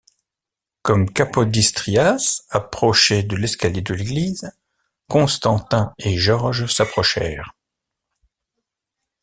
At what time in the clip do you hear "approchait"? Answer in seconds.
2.49-3.21